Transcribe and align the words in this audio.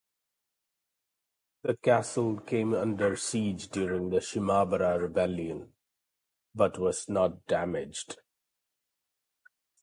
The 1.61 1.77
castle 1.77 2.39
came 2.39 2.73
under 2.73 3.15
siege 3.15 3.69
during 3.69 4.09
the 4.09 4.17
Shimabara 4.17 4.99
Rebellion, 4.99 5.73
but 6.55 6.79
was 6.79 7.07
not 7.07 7.45
damaged. 7.45 8.17